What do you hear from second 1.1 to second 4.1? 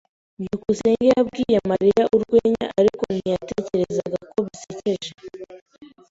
yabwiye Mariya urwenya, ariko ntiyatekereza